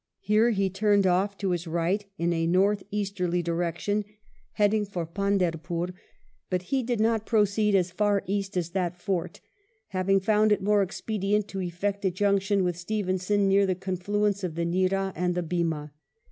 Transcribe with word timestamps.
Here 0.21 0.49
he 0.49 0.67
turned 0.67 1.03
oflF 1.03 1.37
to 1.37 1.51
his 1.51 1.67
right 1.67 2.03
in 2.17 2.33
a 2.33 2.47
north 2.47 2.81
easterly 2.89 3.43
direction 3.43 4.03
heading 4.53 4.83
for 4.83 5.05
Punder 5.05 5.09
Ill 5.09 5.11
THE 5.11 5.21
MARCH 5.21 5.45
ON 5.45 5.49
POONA 5.51 5.57
6$ 5.57 5.63
pore; 5.93 6.01
but 6.49 6.61
he 6.63 6.81
did 6.81 6.99
not 6.99 7.25
proceed 7.27 7.75
as 7.75 7.91
far 7.91 8.23
east 8.25 8.57
as 8.57 8.71
that 8.71 8.99
fort, 8.99 9.41
having 9.89 10.19
found 10.19 10.51
it 10.51 10.63
more 10.63 10.81
expedient 10.81 11.47
to 11.49 11.59
eflfect 11.59 12.03
a 12.03 12.09
junction 12.09 12.63
with 12.63 12.77
Stevenson 12.77 13.47
near 13.47 13.67
the 13.67 13.75
confluence 13.75 14.43
of 14.43 14.55
the 14.55 14.65
Neera 14.65 15.13
and 15.15 15.35
the 15.35 15.43
Beema. 15.43 15.91